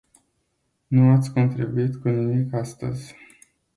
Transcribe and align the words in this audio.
Nu 0.87 1.11
ați 1.11 1.33
contribuit 1.33 1.95
cu 1.95 2.09
nimic 2.09 2.53
astăzi. 2.53 3.15